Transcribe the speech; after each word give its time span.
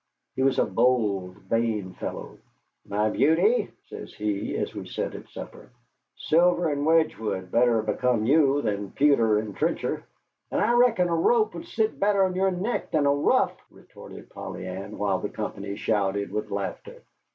He 0.35 0.41
was 0.41 0.57
a 0.57 0.65
bold, 0.65 1.35
vain 1.43 1.93
fellow. 1.93 2.39
"My 2.87 3.11
beauty," 3.11 3.69
says 3.85 4.11
he, 4.11 4.57
as 4.57 4.73
we 4.73 4.87
sat 4.87 5.13
at 5.13 5.29
supper, 5.29 5.69
"silver 6.17 6.69
and 6.71 6.87
Wedgwood 6.87 7.51
better 7.51 7.83
become 7.83 8.25
you 8.25 8.63
than 8.63 8.93
pewter 8.93 9.37
and 9.37 9.55
a 9.55 9.59
trencher." 9.59 10.03
"And 10.49 10.59
I 10.59 10.71
reckon 10.73 11.07
a 11.07 11.15
rope 11.15 11.53
would 11.53 11.67
sit 11.67 11.99
better 11.99 12.23
on 12.23 12.33
your 12.33 12.49
neck 12.49 12.89
than 12.89 13.05
a 13.05 13.13
ruff," 13.13 13.55
retorted 13.69 14.31
Polly 14.31 14.65
Ann, 14.65 14.97
while 14.97 15.19
the 15.19 15.29
company 15.29 15.75
shouted 15.75 16.31
with 16.31 16.49
laughter. 16.49 17.03